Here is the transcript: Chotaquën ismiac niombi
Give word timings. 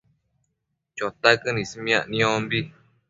Chotaquën 0.95 1.61
ismiac 1.63 2.03
niombi 2.11 2.59